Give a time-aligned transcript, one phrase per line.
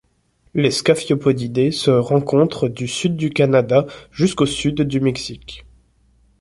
[0.55, 5.63] Les Scaphiopodidae se rencontrent du Sud du Canada jusqu'au Sud du Mexique.